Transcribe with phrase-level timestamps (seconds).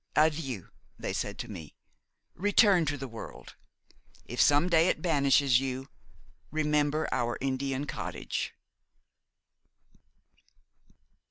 [0.15, 1.75] "Adieu," they said to me;
[2.33, 3.55] "return to the world;
[4.25, 5.89] if some day it banishes you,
[6.49, 8.51] remember our Indian cottage."